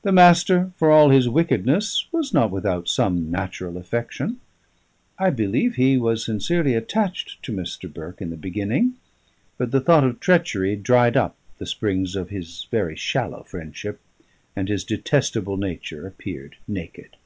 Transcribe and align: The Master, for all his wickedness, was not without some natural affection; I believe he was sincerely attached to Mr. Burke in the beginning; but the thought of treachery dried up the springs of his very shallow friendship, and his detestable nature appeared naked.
The 0.00 0.12
Master, 0.12 0.72
for 0.76 0.90
all 0.90 1.10
his 1.10 1.28
wickedness, 1.28 2.06
was 2.10 2.32
not 2.32 2.50
without 2.50 2.88
some 2.88 3.30
natural 3.30 3.76
affection; 3.76 4.40
I 5.18 5.28
believe 5.28 5.74
he 5.74 5.98
was 5.98 6.24
sincerely 6.24 6.72
attached 6.74 7.42
to 7.42 7.52
Mr. 7.52 7.92
Burke 7.92 8.22
in 8.22 8.30
the 8.30 8.38
beginning; 8.38 8.94
but 9.58 9.70
the 9.70 9.82
thought 9.82 10.04
of 10.04 10.20
treachery 10.20 10.74
dried 10.74 11.18
up 11.18 11.36
the 11.58 11.66
springs 11.66 12.16
of 12.16 12.30
his 12.30 12.66
very 12.70 12.96
shallow 12.96 13.42
friendship, 13.42 14.00
and 14.56 14.70
his 14.70 14.84
detestable 14.84 15.58
nature 15.58 16.06
appeared 16.06 16.56
naked. 16.66 17.16